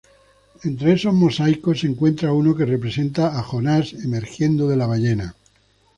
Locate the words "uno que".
2.33-2.65